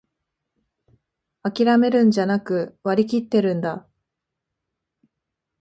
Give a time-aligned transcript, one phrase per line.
[1.43, 3.87] あきらめるんじゃなく、割りきってるんだ